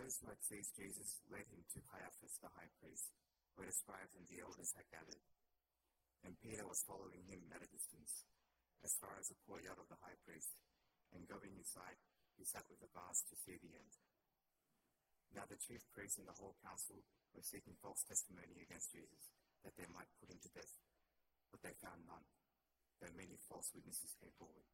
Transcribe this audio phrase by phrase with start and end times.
[0.00, 3.12] those who had seized Jesus led him to Caiaphas the high priest,
[3.52, 5.20] where the scribes and the elders had gathered.
[6.24, 8.24] And Peter was following him at a distance,
[8.80, 10.56] as far as the courtyard of the high priest,
[11.12, 12.00] and going inside,
[12.40, 13.92] he sat with the guards to see the end.
[15.36, 17.04] Now the chief priests and the whole council
[17.36, 19.28] were seeking false testimony against Jesus,
[19.68, 20.80] that they might put him to death.
[21.52, 22.24] But they found none,
[23.04, 24.64] though many false witnesses came forward.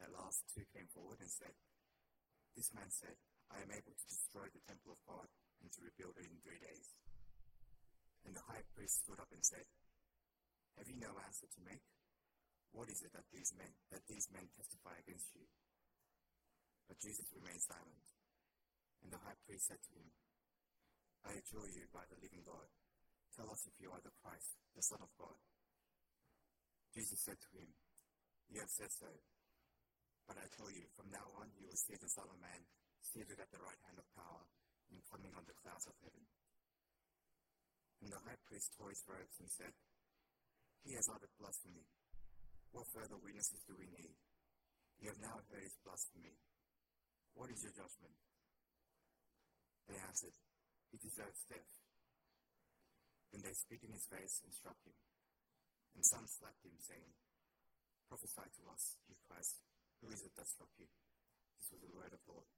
[0.00, 1.52] At last, two came forward and said,
[2.56, 3.20] This man said,
[3.52, 5.28] I am able to destroy the temple of God
[5.62, 6.94] and to rebuild it in three days.
[8.26, 9.64] And the high priest stood up and said,
[10.76, 11.84] Have you no answer to make?
[12.76, 15.48] What is it that these men that these men testify against you?
[16.88, 18.04] But Jesus remained silent.
[19.04, 20.08] And the high priest said to him,
[21.24, 22.68] I adjure you by the living God,
[23.36, 25.36] tell us if you are the Christ, the Son of God.
[26.94, 27.68] Jesus said to him,
[28.48, 29.08] You have said so.
[30.26, 32.68] But I tell you, from now on you will see the Son of Man
[33.02, 34.44] seated at the right hand of power
[34.90, 36.24] and coming on the clouds of heaven.
[38.02, 39.74] And the high priest tore his robes and said,
[40.86, 41.86] He has uttered blasphemy.
[42.70, 44.14] What further witnesses do we need?
[45.02, 46.38] You have now heard his blasphemy.
[47.34, 48.14] What is your judgment?
[49.86, 50.34] They answered,
[50.90, 51.72] He deserves death.
[53.32, 54.96] Then they spit in his face and struck him.
[55.94, 57.12] And some slapped him, saying,
[58.08, 59.60] Prophesy to us, you Christ.
[60.00, 60.86] Who is it that struck you?
[61.58, 62.57] This was the word of the Lord.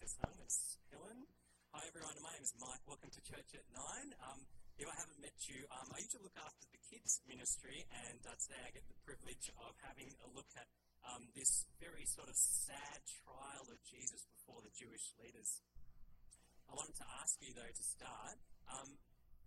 [0.00, 1.28] Helen.
[1.76, 2.16] Hi, everyone.
[2.24, 2.80] My name is Mike.
[2.88, 4.16] Welcome to Church at Nine.
[4.24, 4.40] Um,
[4.80, 8.32] if I haven't met you, um, I usually look after the kids' ministry, and uh,
[8.40, 10.64] today I get the privilege of having a look at
[11.04, 15.60] um, this very sort of sad trial of Jesus before the Jewish leaders.
[16.64, 18.40] I wanted to ask you, though, to start,
[18.72, 18.96] um,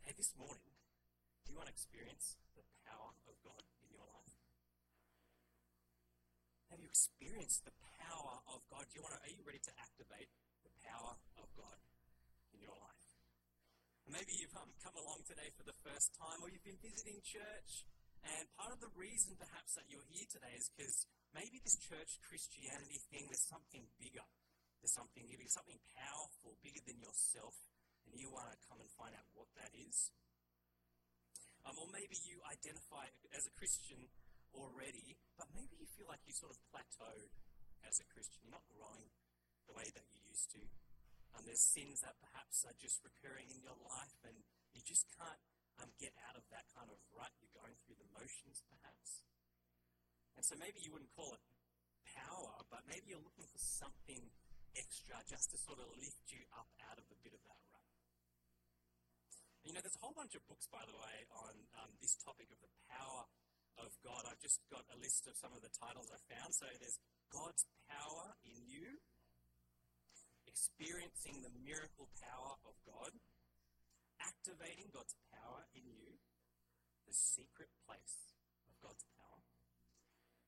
[0.06, 4.38] hey, this morning, do you want to experience the power of God in your life?
[6.74, 8.90] Have you experienced the power of God?
[8.90, 10.26] Do you want to, are you ready to activate
[10.66, 11.78] the power of God
[12.50, 13.10] in your life?
[14.10, 17.86] Maybe you've um, come along today for the first time, or you've been visiting church,
[18.26, 21.06] and part of the reason perhaps that you're here today is because
[21.38, 24.26] maybe this church Christianity thing, there's something bigger.
[24.82, 27.54] There's something bigger, something powerful, bigger than yourself,
[28.10, 30.10] and you want to come and find out what that is.
[31.70, 34.10] Um, or maybe you identify as a Christian
[34.56, 37.34] already, but maybe you feel like you sort of plateaued
[37.86, 38.42] as a Christian.
[38.46, 39.10] You're not growing
[39.68, 40.64] the way that you used to.
[41.34, 44.38] Um, there's sins that perhaps are just recurring in your life, and
[44.74, 45.42] you just can't
[45.82, 47.34] um, get out of that kind of rut.
[47.42, 49.26] You're going through the motions, perhaps.
[50.38, 51.44] And so maybe you wouldn't call it
[52.14, 54.30] power, but maybe you're looking for something
[54.78, 57.86] extra just to sort of lift you up out of a bit of that rut.
[59.62, 62.18] And, you know, there's a whole bunch of books, by the way, on um, this
[62.22, 63.26] topic of the power
[63.80, 64.24] of God.
[64.30, 66.52] I've just got a list of some of the titles I found.
[66.54, 67.00] So there's
[67.34, 69.02] God's Power in You,
[70.46, 73.12] Experiencing the Miracle Power of God,
[74.22, 76.14] Activating God's Power in You,
[77.10, 78.34] The Secret Place
[78.70, 79.42] of God's Power.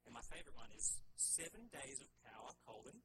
[0.06, 3.02] And my favorite one is Seven Days of Power, colon,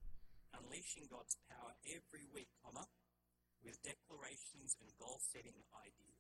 [0.53, 2.85] Unleashing God's Power every week, comma,
[3.65, 6.20] with declarations and goal setting ideas.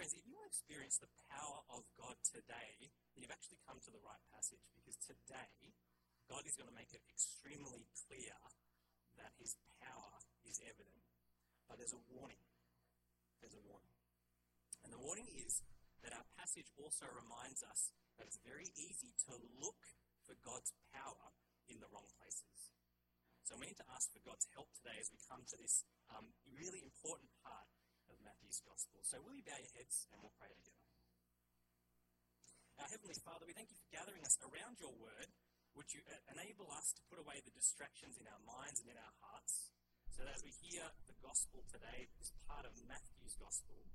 [0.00, 3.76] Friends, if you want to experience the power of God today, then you've actually come
[3.84, 5.76] to the right passage because today
[6.24, 8.32] God is going to make it extremely clear
[9.20, 11.04] that his power is evident.
[11.68, 12.40] But there's a warning.
[13.44, 13.92] There's a warning.
[14.80, 15.60] And the warning is
[16.00, 19.84] that our passage also reminds us that it's very easy to look
[20.24, 21.28] for God's power
[21.68, 22.72] in the wrong places.
[23.44, 26.32] So we need to ask for God's help today as we come to this um,
[26.56, 27.68] really important part
[28.50, 28.98] of Matthew's Gospel.
[29.06, 30.90] So will you bow your heads and we'll pray together.
[32.82, 35.30] Our Heavenly Father, we thank you for gathering us around your word.
[35.78, 38.98] Would you uh, enable us to put away the distractions in our minds and in
[38.98, 39.70] our hearts
[40.10, 43.86] so that as we hear the gospel today, this part of Matthew's gospel,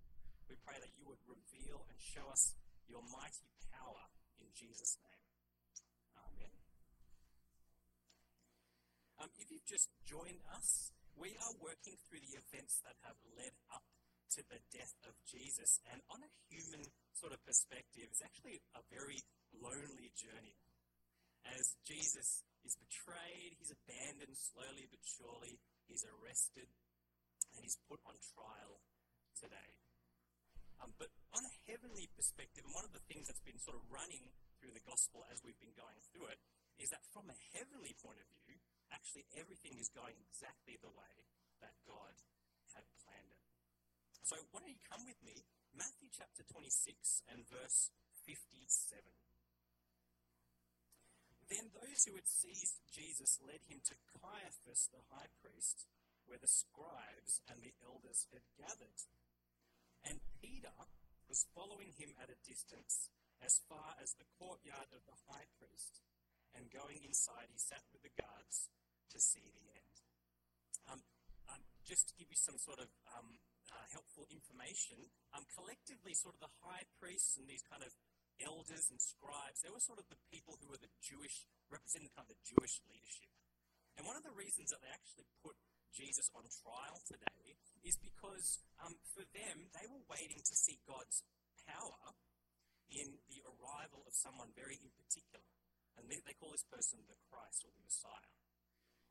[0.48, 2.56] we pray that you would reveal and show us
[2.88, 4.08] your mighty power
[4.40, 5.24] in Jesus' name.
[9.20, 13.52] Um, if you've just joined us, we are working through the events that have led
[13.76, 13.84] up
[14.34, 15.78] to the death of Jesus.
[15.94, 16.84] And on a human
[17.14, 19.22] sort of perspective, it's actually a very
[19.54, 20.58] lonely journey.
[21.46, 26.66] As Jesus is betrayed, he's abandoned slowly but surely, he's arrested,
[27.54, 28.82] and he's put on trial
[29.38, 29.72] today.
[30.82, 33.86] Um, but on a heavenly perspective, and one of the things that's been sort of
[33.88, 34.28] running
[34.60, 36.40] through the gospel as we've been going through it,
[36.82, 38.60] is that from a heavenly point of view,
[38.92, 41.16] actually everything is going exactly the way
[41.64, 42.12] that God
[42.76, 43.35] had planned it.
[44.26, 45.38] So why don't you come with me?
[45.78, 47.94] Matthew chapter 26 and verse
[48.26, 49.06] 57.
[51.46, 55.86] Then those who had seized Jesus led him to Caiaphas the high priest,
[56.26, 58.98] where the scribes and the elders had gathered.
[60.10, 60.74] And Peter
[61.30, 63.14] was following him at a distance,
[63.46, 66.02] as far as the courtyard of the high priest.
[66.58, 68.74] And going inside, he sat with the guards
[69.14, 69.96] to see the end.
[70.90, 71.02] Um,
[71.54, 73.38] um, just to give you some sort of um,
[73.72, 75.00] uh, helpful information,
[75.34, 77.92] um, collectively, sort of the high priests and these kind of
[78.44, 82.28] elders and scribes, they were sort of the people who were the Jewish, representing kind
[82.28, 83.32] of the Jewish leadership.
[83.96, 85.56] And one of the reasons that they actually put
[85.96, 87.56] Jesus on trial today
[87.88, 91.24] is because um, for them, they were waiting to see God's
[91.64, 92.12] power
[92.92, 95.48] in the arrival of someone very in particular.
[95.96, 98.35] And they, they call this person the Christ or the Messiah.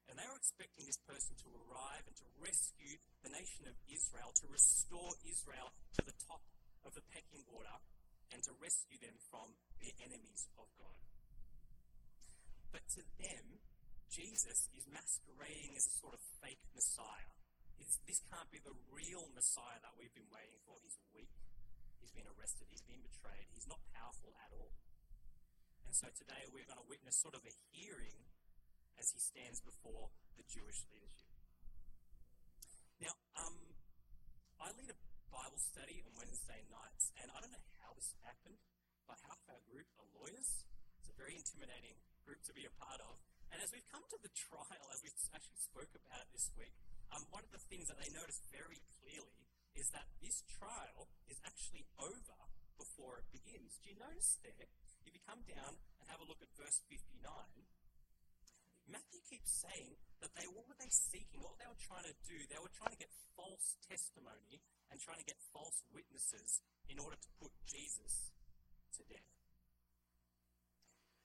[0.09, 4.31] And they were expecting this person to arrive and to rescue the nation of Israel,
[4.45, 6.45] to restore Israel to the top
[6.85, 7.77] of the pecking order,
[8.33, 9.49] and to rescue them from
[9.81, 10.99] the enemies of God.
[12.75, 13.47] But to them,
[14.11, 17.33] Jesus is masquerading as a sort of fake Messiah.
[17.79, 20.79] It's, this can't be the real Messiah that we've been waiting for.
[20.83, 21.31] He's weak.
[22.03, 22.67] He's been arrested.
[22.71, 23.47] He's been betrayed.
[23.55, 24.71] He's not powerful at all.
[25.87, 28.19] And so today we're going to witness sort of a hearing
[28.99, 31.35] as he stands before the Jewish leadership.
[33.03, 33.57] Now, um,
[34.63, 34.99] I lead a
[35.29, 38.59] Bible study on Wednesday nights, and I don't know how this happened,
[39.05, 40.65] but half our group are lawyers.
[41.03, 43.19] It's a very intimidating group to be a part of.
[43.53, 46.75] And as we've come to the trial, as we actually spoke about it this week,
[47.15, 51.39] um, one of the things that they noticed very clearly is that this trial is
[51.47, 52.39] actually over
[52.79, 53.79] before it begins.
[53.83, 54.71] Do you notice there?
[55.05, 57.21] If you come down and have a look at verse 59,
[58.89, 61.41] Matthew keeps saying that they what were they seeking?
[61.41, 62.37] What they were trying to do?
[62.49, 64.61] They were trying to get false testimony
[64.93, 68.31] and trying to get false witnesses in order to put Jesus
[68.99, 69.35] to death.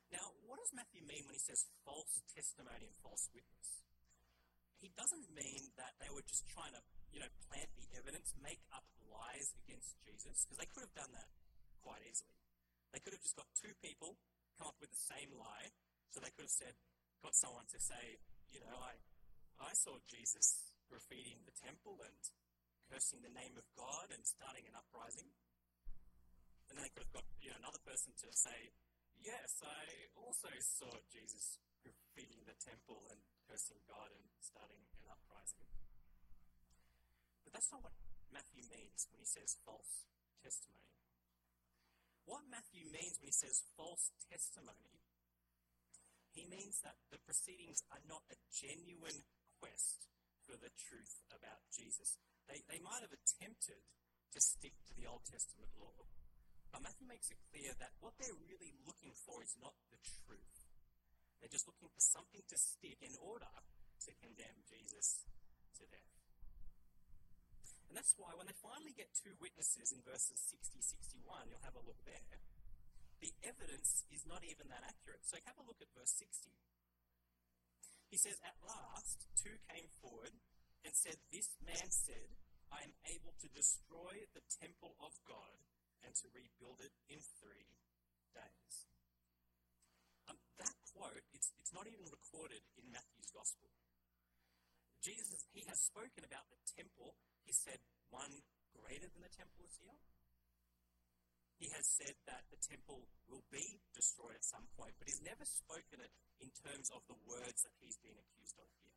[0.10, 3.86] Now, what does Matthew mean when he says false testimony and false witness?
[4.82, 6.82] He doesn't mean that they were just trying to,
[7.12, 11.12] you know, plant the evidence, make up lies against Jesus, because they could have done
[11.14, 11.30] that
[11.84, 12.34] quite easily.
[12.96, 14.18] They could have just got two people
[14.58, 15.70] come up with the same lie,
[16.10, 16.74] so they could have said,
[17.24, 18.20] got someone to say,
[18.52, 18.96] you know, I,
[19.60, 22.16] I saw Jesus graffitiing the temple and
[22.90, 25.30] cursing the name of God and starting an uprising.
[26.70, 28.74] And then they could have got you know, another person to say,
[29.22, 35.66] yes, I also saw Jesus graffitiing the temple and cursing God and starting an uprising.
[37.44, 37.96] But that's not what
[38.30, 40.06] Matthew means when he says false
[40.42, 40.94] testimony.
[42.30, 44.99] What Matthew means when he says false testimony
[46.34, 49.26] he means that the proceedings are not a genuine
[49.58, 50.08] quest
[50.46, 52.18] for the truth about Jesus.
[52.46, 53.82] They, they might have attempted
[54.34, 56.06] to stick to the Old Testament law,
[56.70, 60.58] but Matthew makes it clear that what they're really looking for is not the truth.
[61.42, 65.26] They're just looking for something to stick in order to condemn Jesus
[65.82, 66.14] to death.
[67.90, 71.74] And that's why when they finally get two witnesses in verses 60 61, you'll have
[71.74, 72.22] a look there
[73.20, 75.24] the evidence is not even that accurate.
[75.28, 76.52] So have a look at verse 60.
[78.10, 80.34] He says, At last, two came forward
[80.82, 82.32] and said, This man said,
[82.72, 85.60] I am able to destroy the temple of God
[86.06, 87.70] and to rebuild it in three
[88.34, 88.76] days.
[90.30, 93.70] Um, that quote, it's, it's not even recorded in Matthew's gospel.
[95.04, 97.16] Jesus, he has spoken about the temple.
[97.48, 97.80] He said,
[98.10, 98.44] one
[98.76, 99.98] greater than the temple is here,
[101.60, 105.44] he has said that the temple will be destroyed at some point, but he's never
[105.44, 108.96] spoken it in terms of the words that he's been accused of here.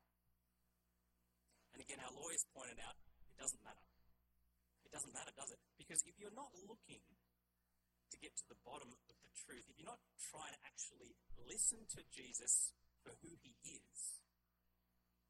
[1.75, 2.95] And again, our lawyers pointed out
[3.35, 3.83] it doesn't matter.
[4.87, 5.59] It doesn't matter, does it?
[5.75, 9.91] Because if you're not looking to get to the bottom of the truth, if you're
[9.91, 9.99] not
[10.31, 11.19] trying to actually
[11.51, 12.71] listen to Jesus
[13.03, 14.23] for who he is,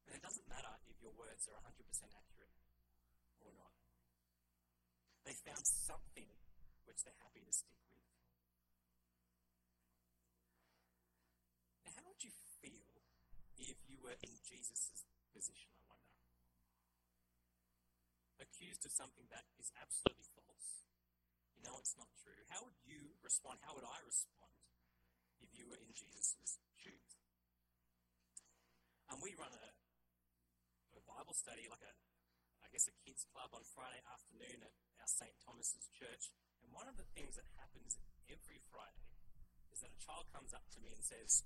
[0.05, 1.81] then it doesn't matter if your words are 100%
[2.13, 2.53] accurate
[3.41, 3.73] or not.
[5.25, 6.29] They found something
[6.85, 8.03] which they're happy to stick with.
[11.87, 13.03] Now, how would you feel
[13.59, 16.15] if you were in Jesus' position, I wonder?
[18.39, 20.83] Accused of something that is absolutely false.
[21.55, 22.39] You know it's not true.
[22.51, 23.63] How would you respond?
[23.63, 24.51] How would I respond
[25.39, 27.13] if you were in Jesus' shoes?
[29.07, 29.67] And we run a,
[30.97, 31.93] a Bible study, like a,
[32.65, 35.35] I guess, a kids' club on Friday afternoon at our St.
[35.45, 36.33] Thomas's Church.
[36.73, 39.05] One of the things that happens every Friday
[39.69, 41.45] is that a child comes up to me and says,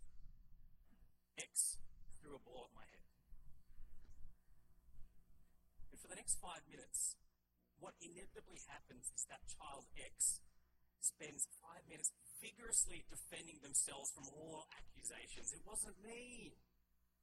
[1.35, 1.83] X
[2.23, 3.05] threw a ball at my head.
[5.91, 7.19] And for the next five minutes,
[7.83, 10.39] what inevitably happens is that child X
[11.03, 15.51] spends five minutes vigorously defending themselves from all accusations.
[15.51, 16.55] It wasn't me.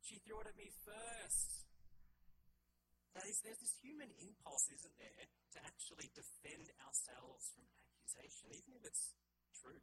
[0.04, 1.64] She threw it at me first.
[3.16, 7.62] That is, there's this human impulse, isn't there, to actually defend ourselves from
[8.04, 9.16] accusation, even if it's
[9.56, 9.80] true.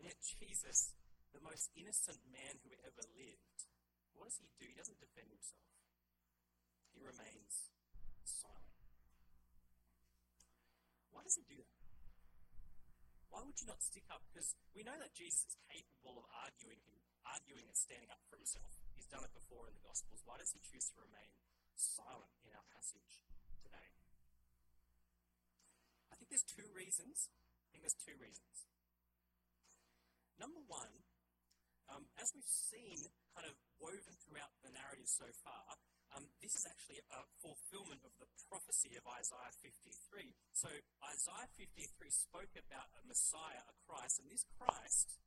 [0.00, 0.96] And yet, Jesus,
[1.36, 3.68] the most innocent man who ever lived,
[4.16, 4.64] what does he do?
[4.64, 5.68] He doesn't defend himself,
[6.96, 7.68] he remains
[8.24, 8.72] silent.
[11.12, 11.84] Why does he do that?
[13.28, 14.22] Why would you not stick up?
[14.30, 16.96] Because we know that Jesus is capable of arguing him,
[17.26, 18.70] arguing and standing up for himself.
[18.94, 20.22] He's done it before in the Gospels.
[20.22, 21.34] Why does he choose to remain
[21.74, 23.26] silent in our passage
[23.58, 24.03] today?
[26.14, 27.26] I think there's two reasons.
[27.26, 28.70] I think there's two reasons.
[30.38, 30.94] Number one,
[31.90, 33.02] um, as we've seen
[33.34, 35.74] kind of woven throughout the narrative so far,
[36.14, 40.30] um, this is actually a fulfillment of the prophecy of Isaiah 53.
[40.54, 40.70] So
[41.02, 45.18] Isaiah 53 spoke about a Messiah, a Christ, and this Christ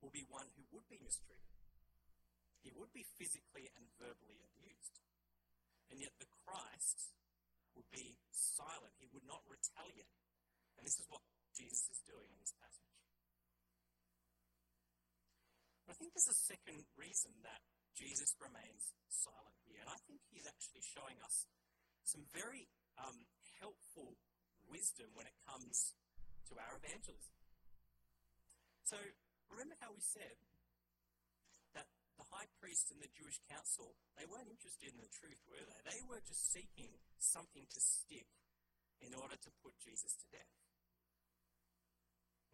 [0.00, 1.60] will be one who would be mistreated.
[2.64, 5.04] He would be physically and verbally abused.
[5.92, 7.12] And yet the Christ
[7.76, 8.96] would be silent.
[8.96, 10.08] He would not retaliate.
[10.80, 11.20] And this is what
[11.52, 12.88] Jesus is doing in this passage.
[15.84, 17.60] But I think there's a second reason that
[17.92, 19.84] Jesus remains silent here.
[19.84, 21.44] And I think he's actually showing us
[22.08, 22.64] some very
[22.96, 23.28] um,
[23.60, 24.16] helpful
[24.72, 25.92] wisdom when it comes
[26.48, 27.36] to our evangelism.
[28.88, 28.96] So,
[29.52, 30.40] remember how we said
[31.76, 35.60] that the high priest and the Jewish council, they weren't interested in the truth, were
[35.60, 35.80] they?
[35.92, 38.32] They were just seeking something to stick
[39.04, 40.59] in order to put Jesus to death.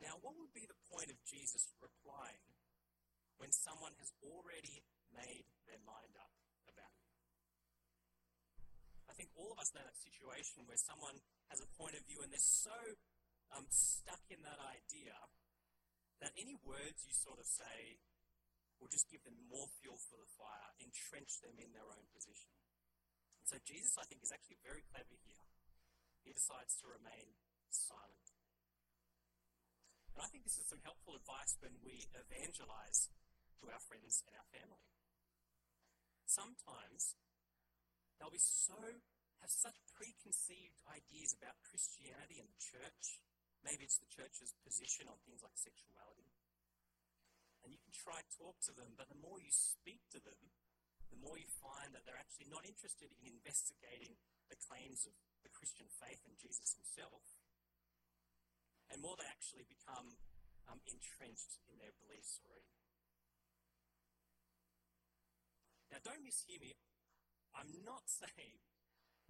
[0.01, 2.45] Now, what would be the point of Jesus replying
[3.37, 6.33] when someone has already made their mind up
[6.69, 7.09] about it.
[9.09, 11.17] I think all of us know that situation where someone
[11.53, 12.77] has a point of view and they're so
[13.55, 15.17] um, stuck in that idea
[16.21, 18.01] that any words you sort of say
[18.81, 22.53] will just give them more fuel for the fire, entrench them in their own position.
[23.41, 25.45] And so Jesus, I think, is actually very clever here.
[26.25, 27.37] He decides to remain
[27.73, 28.26] silent.
[30.17, 33.13] And I think this is some helpful advice when we evangelize
[33.61, 34.81] to our friends and our family
[36.37, 37.17] sometimes
[38.21, 38.77] they'll be so,
[39.41, 43.25] have such preconceived ideas about Christianity and the church.
[43.65, 46.29] Maybe it's the church's position on things like sexuality.
[47.65, 50.39] And you can try to talk to them, but the more you speak to them,
[51.11, 54.15] the more you find that they're actually not interested in investigating
[54.53, 57.36] the claims of the Christian faith and Jesus himself.
[58.91, 60.19] And more they actually become
[60.71, 62.75] um, entrenched in their beliefs already.
[65.91, 66.75] Now, don't mishear me.
[67.55, 68.63] I'm not saying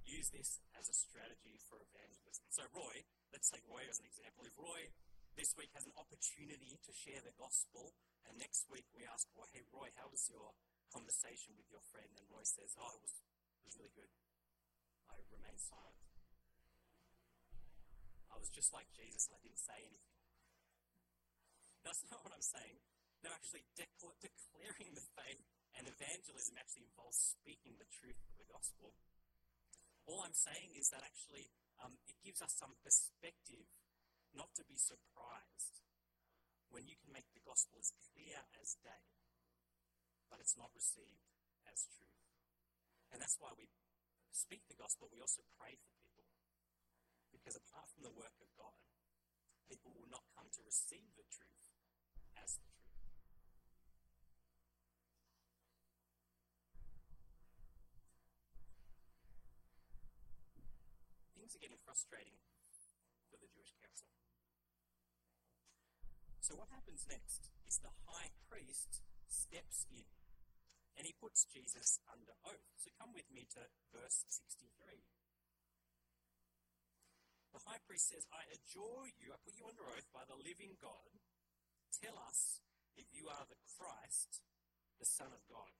[0.07, 2.47] use this as a strategy for evangelism.
[2.49, 4.47] So, Roy, let's take Roy as an example.
[4.47, 4.95] If Roy
[5.35, 7.93] this week has an opportunity to share the gospel,
[8.25, 10.55] and next week we ask Roy, hey, Roy, how was your
[10.95, 12.09] conversation with your friend?
[12.17, 14.11] And Roy says, oh, it was, it was really good.
[15.11, 16.06] I remained silent.
[18.37, 20.21] I was just like Jesus, I didn't say anything.
[21.81, 22.85] That's not what I'm saying.
[23.25, 25.40] No, actually decla- declaring the faith
[25.73, 28.93] and evangelism actually involves speaking the truth of the gospel.
[30.05, 31.49] All I'm saying is that actually
[31.81, 33.64] um, it gives us some perspective
[34.37, 35.81] not to be surprised
[36.69, 39.09] when you can make the gospel as clear as day,
[40.28, 41.25] but it's not received
[41.64, 42.21] as truth.
[43.09, 43.73] And that's why we
[44.28, 45.96] speak the gospel, we also pray for.
[47.47, 48.75] Because apart from the work of God,
[49.71, 51.71] people will not come to receive the truth
[52.43, 53.07] as the truth.
[61.38, 62.35] things are getting frustrating
[63.31, 64.11] for the Jewish council.
[66.43, 70.03] So, what happens next is the high priest steps in
[70.99, 72.67] and he puts Jesus under oath.
[72.83, 75.07] So, come with me to verse 63.
[77.57, 80.77] The high priest says, I adjure you, I put you under oath by the living
[80.77, 81.09] God.
[82.05, 82.61] Tell us
[83.01, 84.45] if you are the Christ,
[85.01, 85.73] the Son of God.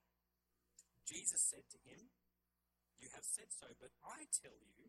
[1.04, 2.09] Jesus said to him,
[2.97, 4.88] You have said so, but I tell you,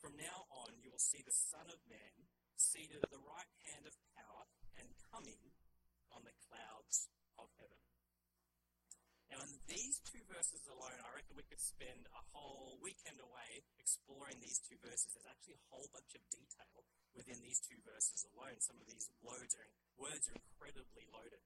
[0.00, 2.16] from now on, you will see the Son of Man
[2.56, 4.48] seated at the right hand of power
[4.80, 5.52] and coming
[6.16, 7.84] on the clouds of heaven.
[9.28, 13.66] Now, in these two verses alone, I reckon we could spend a whole weekend away
[13.82, 15.10] exploring these two verses.
[15.10, 18.62] There's actually a whole bunch of detail within these two verses alone.
[18.62, 19.66] Some of these loads are,
[19.98, 21.42] words are incredibly loaded.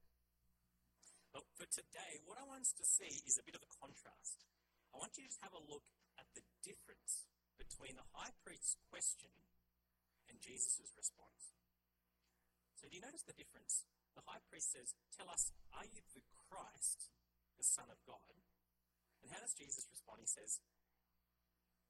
[1.32, 4.44] But for today, what I want us to see is a bit of a contrast.
[4.92, 5.88] I want you to just have a look
[6.20, 7.24] at the difference
[7.56, 9.32] between the high priest's question
[10.28, 11.56] and Jesus' response.
[12.78, 13.88] So, do you notice the difference?
[14.14, 17.10] The high priest says, Tell us, are you the Christ,
[17.58, 18.53] the Son of God?
[19.24, 20.20] And how does Jesus respond?
[20.20, 20.60] He says,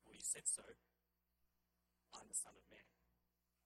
[0.07, 0.63] Well, you said so.
[2.15, 2.87] I'm the Son of Man.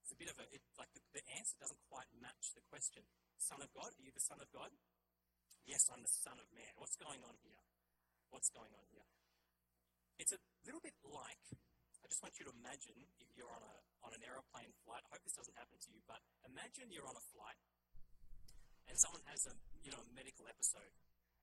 [0.00, 3.04] It's a bit of a, it, like the, the answer doesn't quite match the question.
[3.36, 3.92] Son of God?
[3.92, 4.72] Are you the Son of God?
[5.68, 6.72] Yes, I'm the Son of Man.
[6.80, 7.60] What's going on here?
[8.32, 9.04] What's going on here?
[10.16, 11.44] It's a little bit like,
[12.00, 13.74] I just want you to imagine if you're on, a,
[14.08, 15.04] on an aeroplane flight.
[15.04, 17.60] I hope this doesn't happen to you, but imagine you're on a flight
[18.88, 20.92] and someone has a you know medical episode,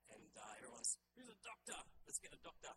[0.09, 1.77] and uh, everyone's who's a doctor?
[2.09, 2.73] Let's get a doctor.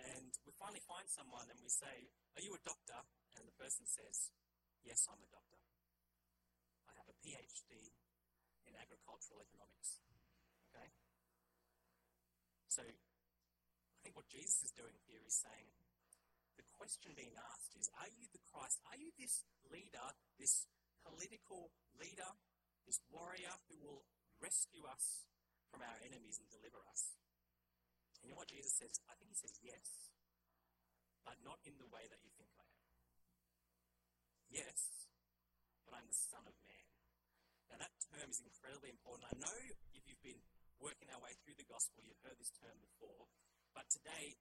[0.00, 2.06] And we finally find someone, and we say,
[2.38, 3.02] "Are you a doctor?"
[3.34, 4.30] And the person says,
[4.86, 5.58] "Yes, I'm a doctor.
[6.86, 7.90] I have a PhD
[8.70, 9.98] in agricultural economics."
[10.70, 10.86] Okay.
[12.70, 15.66] So I think what Jesus is doing here is saying,
[16.56, 18.80] the question being asked is, are you the Christ?
[18.90, 20.06] Are you this leader,
[20.38, 20.66] this
[21.02, 22.30] political leader,
[22.86, 24.02] this warrior who will
[24.40, 25.26] rescue us
[25.70, 27.14] from our enemies and deliver us?
[28.20, 28.98] And you know what Jesus says?
[29.08, 30.11] I think he says yes,
[31.22, 32.86] but not in the way that you think I am.
[34.52, 35.08] Yes,
[35.86, 36.88] but I'm the Son of Man.
[37.72, 39.30] Now that term is incredibly important.
[39.30, 39.58] I know
[39.96, 40.42] if you've been
[40.82, 43.30] working our way through the gospel, you've heard this term before,
[43.72, 44.36] but today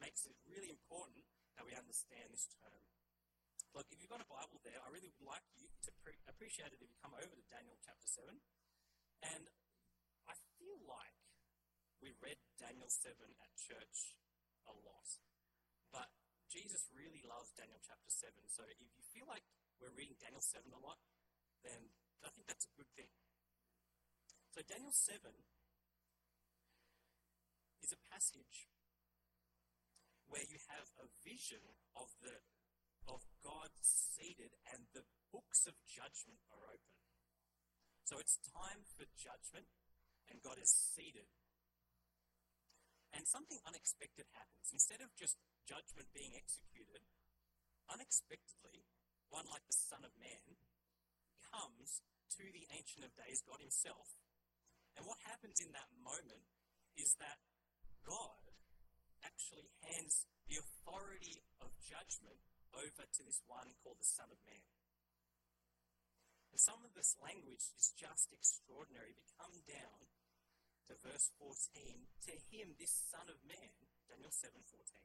[0.00, 1.22] makes it really important
[1.58, 2.82] that we understand this term.
[3.72, 6.72] Look, if you've got a Bible there, I really would like you to pre- appreciate
[6.72, 8.36] it if you come over to Daniel chapter 7.
[9.24, 9.48] And
[10.28, 11.16] I feel like
[12.04, 14.12] we read Daniel 7 at church
[14.68, 15.08] a lot.
[15.88, 16.12] But
[16.52, 18.32] Jesus really loves Daniel chapter 7.
[18.46, 19.42] So if you feel like
[19.82, 21.02] we're reading Daniel 7 a lot,
[21.66, 21.90] then
[22.22, 23.10] I think that's a good thing.
[24.54, 25.18] So Daniel 7
[27.82, 28.70] is a passage
[30.30, 31.60] where you have a vision
[31.98, 32.40] of the
[33.10, 35.02] of God seated and the
[35.34, 36.94] books of judgment are open.
[38.06, 39.66] So it's time for judgment
[40.30, 41.26] and God is seated.
[43.12, 44.72] And something unexpected happens.
[44.72, 45.36] Instead of just
[45.68, 47.04] judgment being executed,
[47.90, 48.84] unexpectedly,
[49.30, 50.58] one like the Son of Man
[51.50, 52.04] comes
[52.38, 54.18] to the Ancient of Days, God Himself.
[54.96, 56.44] And what happens in that moment
[56.96, 57.40] is that
[58.04, 58.52] God
[59.24, 62.38] actually hands the authority of judgment
[62.76, 64.64] over to this one called the Son of Man.
[66.52, 69.16] And some of this language is just extraordinary.
[69.16, 70.04] You come down
[70.88, 73.72] to verse 14, to him, this Son of Man,
[74.10, 75.00] Daniel 7:14,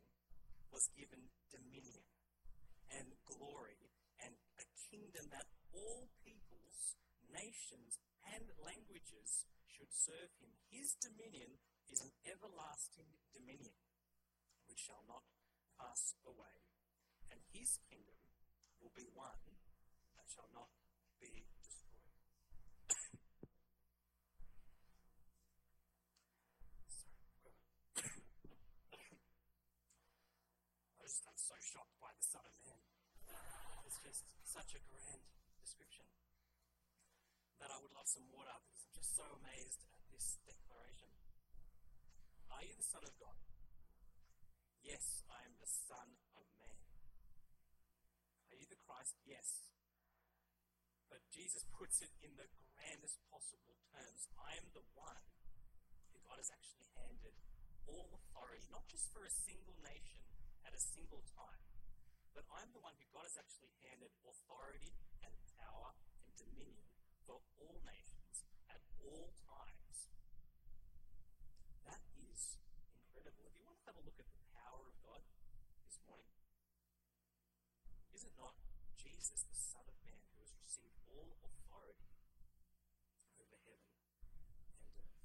[0.74, 2.04] was given dominion
[2.92, 3.92] and glory
[4.24, 6.96] and a kingdom that all peoples,
[7.30, 8.00] nations,
[8.34, 10.52] and languages should serve him.
[10.72, 11.60] His dominion
[11.92, 13.76] is an everlasting dominion
[14.68, 15.24] which shall not
[15.80, 16.58] pass away,
[17.32, 18.20] and his kingdom
[18.82, 19.44] will be one
[20.18, 20.70] that shall not
[21.22, 22.08] be destroyed.
[31.08, 32.84] I'm so shocked by the Son of Man.
[33.88, 35.24] It's just such a grand
[35.64, 36.04] description
[37.64, 41.08] that I would love some water because I'm just so amazed at this declaration.
[42.52, 43.40] Are you the Son of God?
[44.84, 46.76] Yes, I am the Son of Man.
[48.52, 49.16] Are you the Christ?
[49.24, 49.72] Yes.
[51.08, 54.28] But Jesus puts it in the grandest possible terms.
[54.44, 55.24] I am the one
[56.12, 57.32] who God has actually handed
[57.88, 60.20] all authority, not just for a single nation
[60.68, 61.64] at a single time,
[62.36, 64.92] but I'm the one who God has actually handed authority
[65.24, 65.96] and power
[66.28, 66.92] and dominion
[67.24, 70.12] for all nations at all times.
[71.88, 73.48] That is incredible.
[73.48, 75.24] If you want to have a look at the power of God
[75.88, 76.36] this morning,
[78.12, 78.60] is it not
[79.00, 82.12] Jesus, the Son of Man, who has received all authority
[83.40, 83.80] over heaven
[84.36, 85.16] and earth?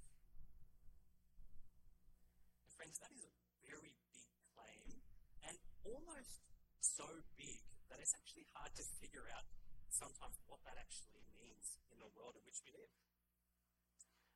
[2.62, 3.33] And friends, that is a
[3.66, 5.02] very big claim
[5.48, 6.42] and almost
[6.83, 7.07] so
[7.38, 9.47] big that it's actually hard to figure out
[9.95, 12.90] sometimes what that actually means in the world in which we live.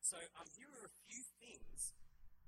[0.06, 1.90] So um, here are a few things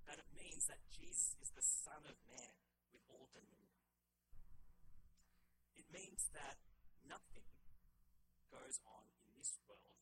[0.07, 2.55] that it means that Jesus is the Son of Man
[2.95, 3.75] with all dominion.
[5.75, 6.57] It means that
[7.05, 7.45] nothing
[8.55, 9.99] goes on in this world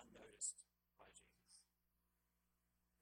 [0.00, 0.64] unnoticed
[0.96, 1.66] by Jesus.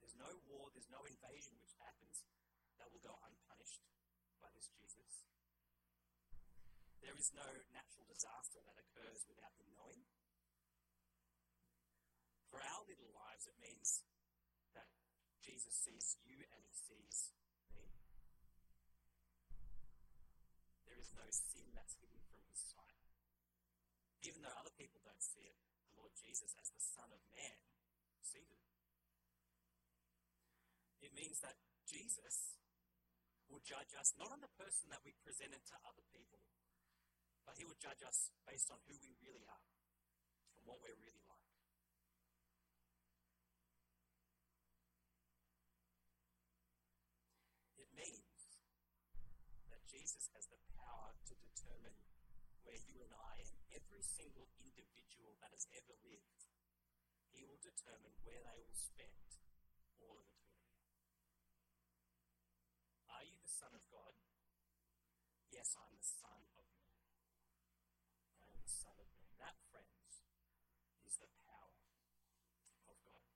[0.01, 2.25] There's no war, there's no invasion which happens
[2.81, 3.85] that will go unpunished
[4.43, 5.22] by this Jesus.
[7.03, 7.43] There is no
[7.75, 10.07] natural disaster that occurs without him knowing.
[12.47, 14.07] For our little lives, it means
[14.71, 14.87] that
[15.43, 17.35] Jesus sees you and he sees
[17.75, 17.91] me.
[20.87, 23.03] There is no sin that's hidden from his sight.
[24.23, 25.59] Even though other people don't see it,
[25.91, 27.59] the Lord Jesus, as the Son of Man,
[28.23, 28.63] sees it.
[31.03, 32.55] It means that Jesus
[33.51, 36.42] will judge us not on the person that we presented to other people,
[37.45, 39.67] but he will judge us based on who we really are
[40.57, 41.49] and what we're really like.
[47.77, 48.39] It means
[49.69, 51.97] that Jesus has the power to determine
[52.63, 56.47] where you and I and every single individual that has ever lived,
[57.35, 59.35] he will determine where they will spend
[59.99, 60.79] all of eternity.
[63.11, 64.15] Are you the Son of God?
[65.51, 66.79] Yes, I'm the Son of Man.
[68.41, 69.31] I am the Son of Man.
[69.43, 70.23] That, friends,
[71.05, 71.77] is the power
[72.89, 73.27] of God.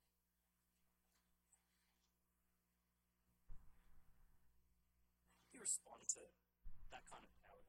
[5.52, 7.68] How do respond to that kind of power?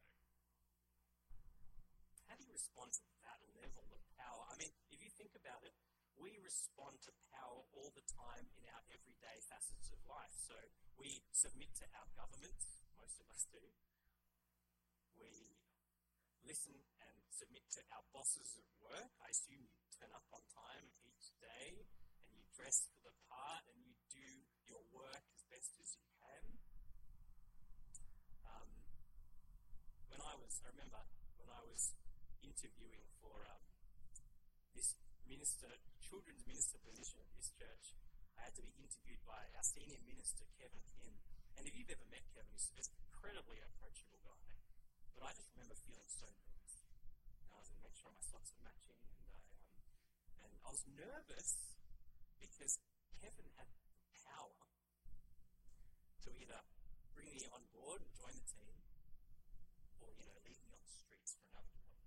[2.31, 4.47] How do you respond to that level of power?
[4.47, 5.75] I mean, if you think about it,
[6.15, 10.31] we respond to power all the time in our everyday facets of life.
[10.39, 10.55] So
[11.03, 12.55] we submit to our government,
[12.95, 13.63] most of us do.
[15.19, 15.59] We
[16.47, 19.11] listen and submit to our bosses at work.
[19.19, 21.83] I assume you turn up on time each day
[22.31, 26.07] and you dress for the part and you do your work as best as you
[26.23, 26.45] can.
[28.49, 28.71] Um,
[30.19, 30.99] when I was, I remember
[31.39, 31.95] when I was
[32.43, 33.63] interviewing for um,
[34.75, 34.99] this
[35.31, 35.71] minister,
[36.03, 37.95] children's minister position at this church,
[38.35, 41.15] I had to be interviewed by our senior minister, Kevin Kim.
[41.55, 44.43] And if you've ever met Kevin, he's an incredibly approachable guy.
[45.15, 46.75] But I just remember feeling so nervous.
[47.47, 48.99] And I was going to make sure my socks were matching.
[48.99, 51.79] And I, um, and I was nervous
[52.43, 52.75] because
[53.23, 53.87] Kevin had the
[54.27, 54.67] power
[56.27, 56.59] to either
[57.15, 58.79] bring me on board and join the team
[59.99, 61.99] or, you know, leave me on the streets for another job.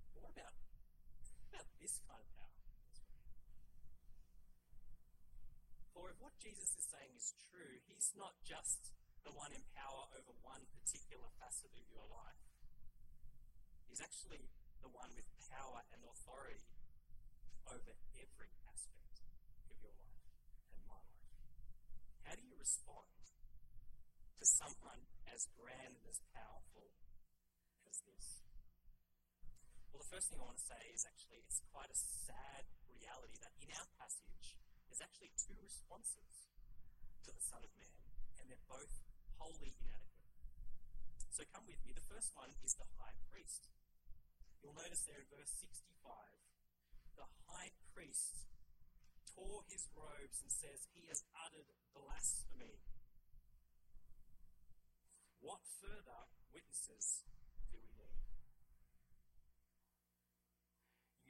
[0.00, 2.58] But what about, what about this kind of power?
[5.94, 8.94] For if what Jesus is saying is true, he's not just
[9.26, 12.42] the one in power over one particular facet of your life.
[13.90, 14.46] He's actually
[14.82, 16.70] the one with power and authority
[17.66, 19.20] over every aspect
[19.68, 20.22] of your life
[20.72, 21.34] and my life.
[22.24, 23.10] How do you respond
[24.38, 25.02] to someone
[25.34, 26.94] as grand and as powerful
[27.90, 28.37] as this?
[29.92, 33.40] Well, the first thing I want to say is actually it's quite a sad reality
[33.40, 36.48] that in our passage, there's actually two responses
[37.24, 37.98] to the Son of Man,
[38.40, 38.92] and they're both
[39.38, 40.18] wholly inadequate.
[41.32, 41.94] So come with me.
[41.94, 43.70] The first one is the high priest.
[44.58, 46.10] You'll notice there in verse 65,
[47.14, 48.42] the high priest
[49.38, 52.82] tore his robes and says, He has uttered blasphemy.
[55.38, 57.22] What further witnesses
[57.70, 58.18] do we need?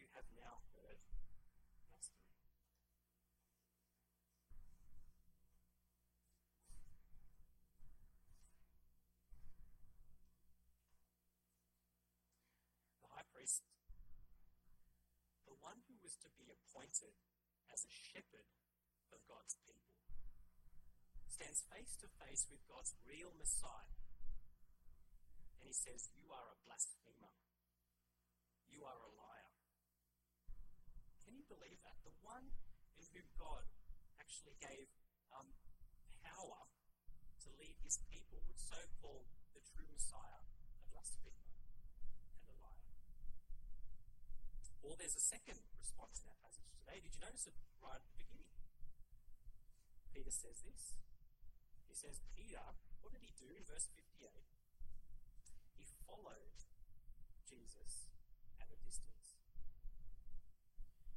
[0.01, 0.99] You have now heard.
[12.99, 13.63] The high priest,
[15.47, 17.15] the one who was to be appointed
[17.71, 18.51] as a shepherd
[19.15, 20.03] of God's people,
[21.31, 23.95] stands face to face with God's real Messiah.
[25.63, 27.31] And he says, You are a blasphemer.
[28.67, 29.18] You are a
[31.49, 31.97] believe that?
[32.05, 32.53] The one
[33.01, 33.65] in whom God
[34.21, 34.89] actually gave
[35.33, 35.49] um,
[36.21, 36.69] power
[37.45, 39.25] to lead his people would so call
[39.57, 41.49] the true Messiah a blasphemer
[42.45, 42.93] and a liar.
[44.85, 47.01] Or there's a second response in our passage today.
[47.01, 48.53] Did you notice it right at the beginning?
[50.13, 50.99] Peter says this.
[51.89, 52.61] He says, Peter,
[53.01, 54.29] what did he do in verse 58?
[55.79, 56.59] He followed
[57.49, 58.13] Jesus
[58.61, 59.39] at a distance.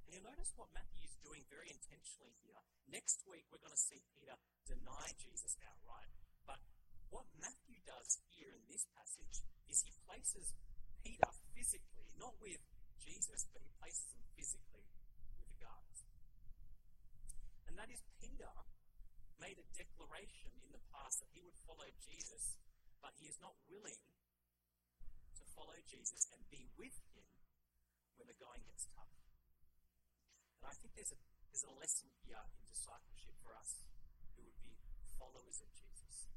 [0.07, 2.61] And you'll notice what Matthew is doing very intentionally here.
[2.93, 4.37] Next week, we're going to see Peter
[4.69, 6.13] deny Jesus outright.
[6.45, 6.61] But
[7.09, 10.53] what Matthew does here in this passage is he places
[11.01, 11.25] Peter
[11.57, 12.61] physically, not with
[13.01, 14.85] Jesus, but he places him physically
[15.33, 16.05] with the guards.
[17.65, 18.53] And that is Peter
[19.41, 22.61] made a declaration in the past that he would follow Jesus,
[23.01, 24.05] but he is not willing
[25.33, 27.25] to follow Jesus and be with him
[28.21, 29.09] when the going gets tough.
[30.61, 31.19] And I think there's a,
[31.49, 33.81] there's a lesson here in discipleship for us
[34.37, 34.77] who would be
[35.17, 36.29] followers of Jesus.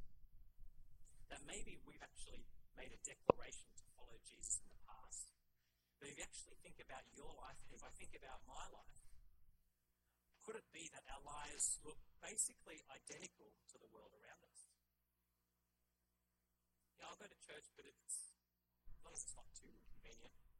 [1.28, 5.28] That maybe we've actually made a declaration to follow Jesus in the past.
[6.00, 8.96] But if you actually think about your life, and if I think about my life,
[10.44, 14.64] could it be that our lives look basically identical to the world around us?
[16.98, 18.32] yeah, I'll go to church, but it's
[18.88, 19.72] as long as it's not too
[20.08, 20.53] stopped.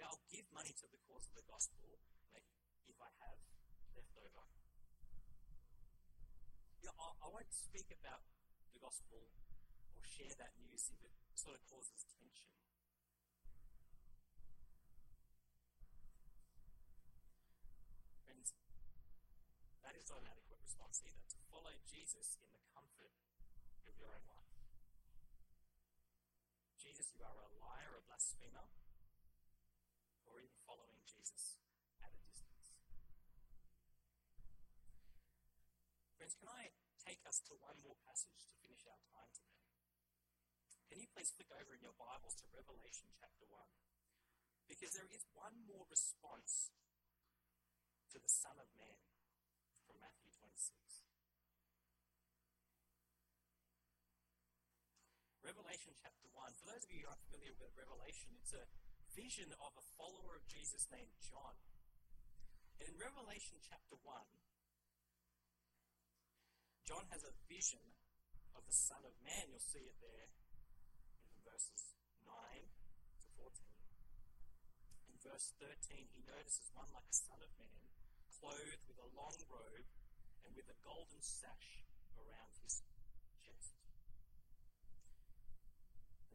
[0.00, 2.00] Yeah, I'll give money to the cause of the gospel
[2.32, 2.48] like,
[2.88, 3.36] if I have
[3.92, 4.48] left over.
[6.80, 8.24] Yeah, I, I won't speak about
[8.72, 9.28] the gospel
[9.92, 12.48] or share that news if it sort of causes tension.
[18.24, 18.56] Friends,
[19.84, 21.28] that is not an adequate response either.
[21.28, 23.12] To follow Jesus in the comfort
[23.84, 24.48] of your own life.
[26.80, 28.64] Jesus, you are a liar, a blasphemer,
[30.30, 31.58] or even following Jesus
[32.00, 32.70] at a distance.
[36.30, 36.70] Friends, can I
[37.02, 39.66] take us to one more passage to finish our time today?
[40.86, 43.58] Can you please flick over in your Bibles to Revelation chapter 1?
[44.70, 46.70] Because there is one more response
[48.14, 49.02] to the Son of Man
[49.90, 51.02] from Matthew 26.
[55.42, 56.62] Revelation chapter 1.
[56.62, 58.70] For those of you who aren't familiar with Revelation, it's a
[59.18, 61.58] vision of a follower of Jesus named John.
[62.78, 64.14] And in Revelation chapter 1,
[66.90, 67.86] John has a vision
[68.58, 69.46] of the Son of Man.
[69.46, 70.26] You'll see it there
[71.30, 71.94] in verses
[72.26, 73.46] 9 to 14.
[75.06, 77.86] In verse 13, he notices one like a Son of Man
[78.42, 79.86] clothed with a long robe
[80.42, 81.86] and with a golden sash
[82.18, 82.82] around his
[83.38, 83.78] chest.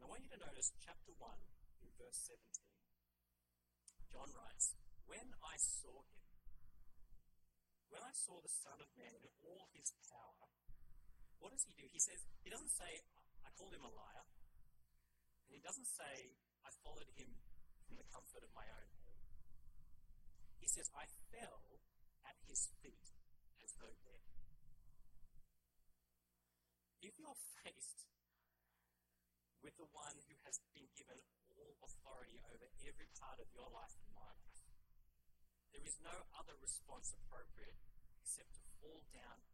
[0.00, 1.36] I want you to notice chapter 1
[1.84, 2.64] in verse 17.
[4.08, 4.72] John writes,
[5.04, 6.15] When I saw him,
[7.90, 10.48] when I saw the Son of Man in all his power,
[11.38, 11.86] what does he do?
[11.92, 13.02] He says, he doesn't say,
[13.46, 14.26] I called him a liar.
[15.46, 16.34] And he doesn't say,
[16.66, 17.30] I followed him
[17.86, 19.22] from the comfort of my own home.
[20.58, 21.78] He says, I fell
[22.26, 23.14] at his feet
[23.62, 24.24] as though dead.
[27.06, 28.10] If you're faced
[29.62, 31.22] with the one who has been given
[31.54, 34.42] all authority over every part of your life and life,
[35.76, 37.76] there is no other response appropriate
[38.24, 39.44] except to fall down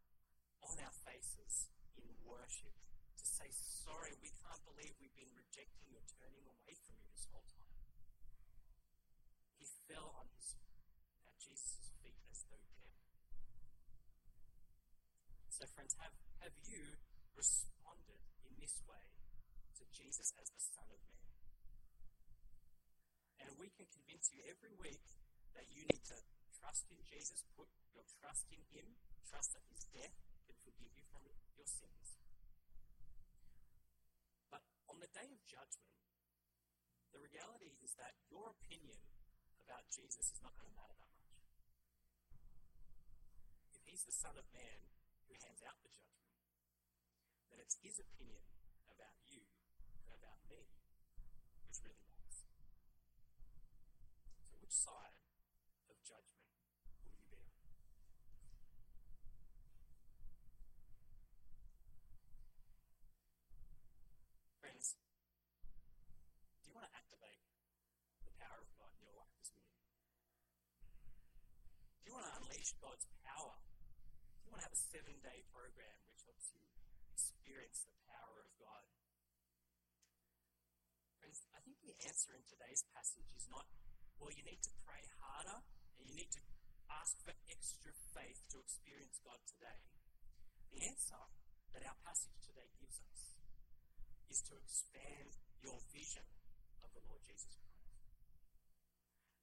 [0.63, 1.67] on our faces
[1.99, 2.71] in worship,
[3.19, 7.27] to say, Sorry, we can't believe we've been rejecting or turning away from you this
[7.27, 7.75] whole time.
[9.59, 10.55] He fell on his
[11.27, 12.95] at Jesus' feet as though dead.
[15.51, 17.03] So, friends, have, have you
[17.35, 19.11] responded in this way
[19.75, 21.27] to Jesus as the Son of Man?
[23.43, 25.03] And we can convince you every week
[25.55, 26.17] that you need to
[26.53, 31.05] trust in Jesus, put your trust in Him, trust that His death can forgive you
[31.09, 31.23] from
[31.55, 32.17] your sins.
[34.49, 35.93] But on the day of judgment,
[37.13, 38.97] the reality is that your opinion
[39.61, 41.37] about Jesus is not going to matter that much.
[43.77, 44.79] If He's the Son of Man
[45.29, 46.33] who hands out the judgment,
[47.53, 48.41] then it's His opinion
[48.89, 49.45] about you
[50.09, 50.65] and about me
[51.69, 52.43] which really matters.
[54.49, 55.15] So, which side
[55.89, 56.49] of judgment
[56.97, 57.49] will you be on?
[64.61, 64.97] Friends,
[66.61, 67.41] do you want to activate
[68.25, 69.81] the power of God in your life this morning?
[72.03, 73.51] Do you want to unleash God's power?
[74.47, 76.63] You want to have a seven day program which helps you
[77.11, 78.83] experience the power of God?
[81.19, 83.67] Friends, I think the answer in today's passage is not,
[84.23, 85.59] well, you need to pray harder
[85.99, 86.43] and you need to
[86.95, 89.83] ask for extra faith to experience God today.
[90.71, 91.19] The answer
[91.75, 93.35] that our passage today gives us
[94.31, 96.23] is to expand your vision
[96.87, 97.72] of the Lord Jesus Christ.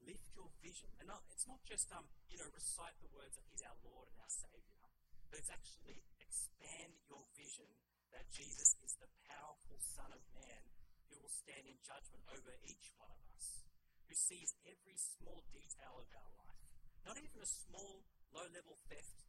[0.06, 0.88] Lift your vision.
[1.00, 4.08] And not, it's not just, um, you know, recite the words that He's our Lord
[4.12, 4.84] and our Savior,
[5.28, 7.68] but it's actually expand your vision
[8.10, 10.62] that Jesus is the powerful Son of Man
[11.10, 13.62] who will stand in judgment over each one of us,
[14.06, 16.64] who sees every small detail of our life.
[17.06, 19.26] Not even a small, low level theft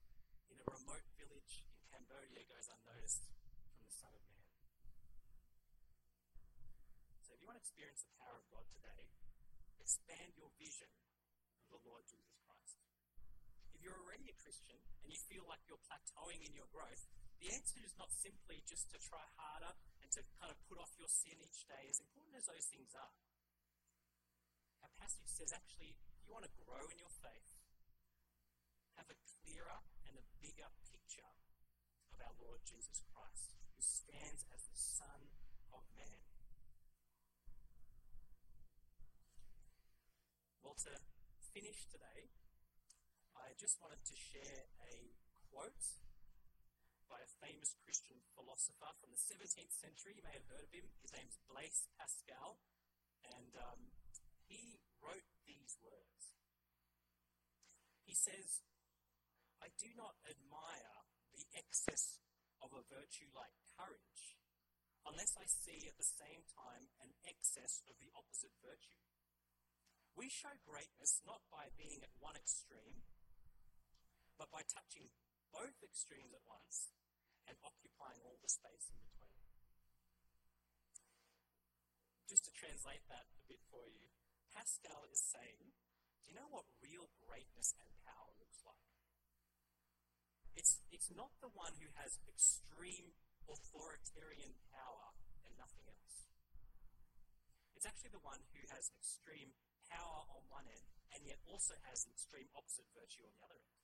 [0.49, 3.25] in a remote village in Cambodia goes unnoticed
[3.71, 4.45] from the Son of Man.
[7.23, 9.07] So if you want to experience the power of God today,
[9.81, 10.93] expand your vision
[11.57, 12.77] of the Lord Jesus Christ.
[13.73, 17.09] If you're already a Christian and you feel like you're plateauing in your growth,
[17.41, 19.73] the answer is not simply just to try harder
[20.05, 22.93] and to kind of put off your sin each day, as important as those things
[22.93, 23.13] are.
[24.85, 27.49] Our passage says actually, if you want to grow in your faith,
[29.01, 31.33] have a clearer and a bigger picture
[32.13, 35.21] of our Lord Jesus Christ, who stands as the Son
[35.73, 36.21] of Man.
[40.71, 40.95] To
[41.51, 42.31] finish today,
[43.35, 45.11] I just wanted to share a
[45.51, 45.83] quote
[47.11, 50.15] by a famous Christian philosopher from the 17th century.
[50.15, 50.87] You may have heard of him.
[51.03, 52.63] His name's Blaise Pascal.
[53.35, 53.91] And um,
[54.47, 56.39] he wrote these words.
[58.07, 58.63] He says,
[59.59, 61.03] I do not admire
[61.35, 62.23] the excess
[62.63, 64.39] of a virtue like courage
[65.03, 69.03] unless I see at the same time an excess of the opposite virtue.
[70.15, 73.07] We show greatness not by being at one extreme,
[74.37, 75.09] but by touching
[75.55, 76.91] both extremes at once
[77.47, 79.35] and occupying all the space in between.
[82.27, 84.07] Just to translate that a bit for you,
[84.55, 85.75] Pascal is saying,
[86.23, 88.87] do you know what real greatness and power looks like?
[90.55, 93.15] It's, it's not the one who has extreme
[93.51, 95.11] authoritarian power
[95.43, 96.27] and nothing else.
[97.75, 99.51] It's actually the one who has extreme
[99.91, 103.59] power on one end and yet also has an extreme opposite virtue on the other
[103.59, 103.77] end.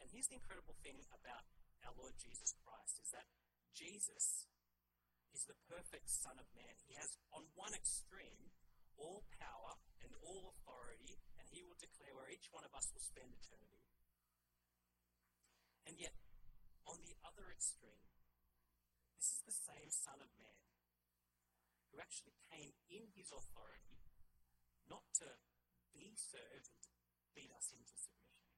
[0.00, 1.42] And here's the incredible thing about
[1.82, 3.26] our Lord Jesus Christ is that
[3.74, 4.46] Jesus
[5.34, 6.78] is the perfect Son of Man.
[6.86, 8.54] He has on one extreme
[8.96, 13.04] all power and all authority, and he will declare where each one of us will
[13.04, 13.82] spend eternity.
[15.84, 16.16] And yet,
[16.88, 18.06] on the other extreme,
[19.18, 20.65] this is the same Son of Man
[21.96, 24.04] who actually came in his authority
[24.84, 25.24] not to
[25.96, 26.92] be served and to
[27.32, 28.52] beat us into submission,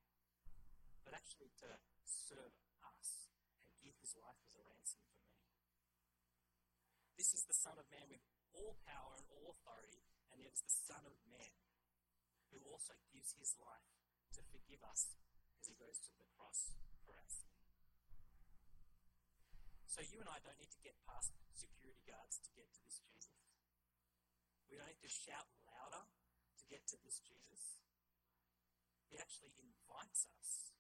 [1.07, 1.71] but actually to
[2.03, 2.51] serve
[2.83, 3.31] us
[3.63, 5.39] and give his life as a ransom for me.
[7.15, 8.27] This is the Son of Man with
[8.59, 10.03] all power and all authority,
[10.35, 11.55] and yet it's the Son of Man
[12.51, 13.87] who also gives his life
[14.35, 15.15] to forgive us
[15.63, 16.75] as he goes to the cross
[17.07, 17.48] for sin.
[19.89, 23.01] So you and I don't need to get past security guards to get to this
[23.01, 23.41] Jesus.
[24.69, 27.81] We don't need to shout louder to get to this Jesus.
[29.09, 30.77] He actually invites us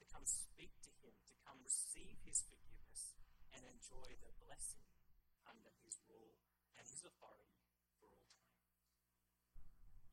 [0.00, 3.12] to come speak to him, to come receive his forgiveness
[3.52, 4.88] and enjoy the blessing
[5.44, 6.40] under his rule
[6.80, 7.60] and his authority
[8.00, 8.56] for all time.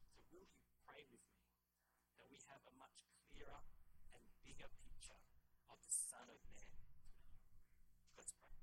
[0.03, 0.43] So will you
[0.83, 1.47] pray with me
[2.19, 3.63] that we have a much clearer
[4.11, 5.23] and bigger picture
[5.71, 6.65] of the Son of Man
[8.17, 8.55] Let's pray.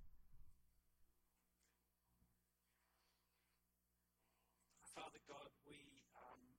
[4.93, 6.53] Father God, we um,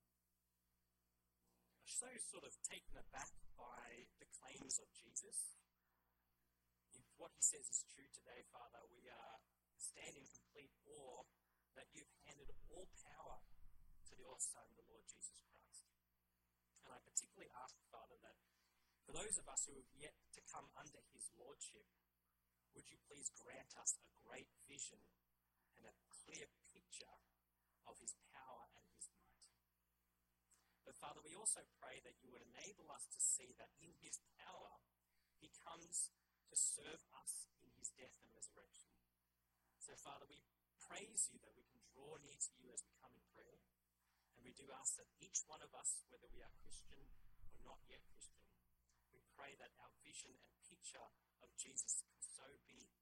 [1.85, 5.53] are so sort of taken aback by the claims of Jesus.
[6.97, 9.37] If what he says is true today, Father, we are
[9.77, 11.29] standing in complete awe
[11.77, 13.37] that you've handed all power
[14.09, 15.85] to your Son, the Lord Jesus Christ.
[16.81, 18.37] And I particularly ask, Father, that
[19.05, 21.85] for those of us who have yet to come under his lordship,
[22.73, 25.05] would you please grant us a great vision
[25.77, 27.13] and a clear picture
[27.89, 29.49] of his power and his might?
[30.87, 34.19] But Father, we also pray that you would enable us to see that in his
[34.39, 34.79] power,
[35.39, 36.11] he comes
[36.47, 38.93] to serve us in his death and resurrection.
[39.81, 40.39] So, Father, we
[40.79, 43.59] praise you that we can draw near to you as we come in prayer.
[44.37, 47.81] And we do ask that each one of us, whether we are Christian or not
[47.89, 48.45] yet Christian,
[49.09, 51.09] we pray that our vision and picture
[51.41, 52.92] of Jesus can so be